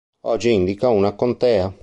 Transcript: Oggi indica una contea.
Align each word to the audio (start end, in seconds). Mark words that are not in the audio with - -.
Oggi 0.21 0.51
indica 0.51 0.89
una 0.89 1.13
contea. 1.13 1.71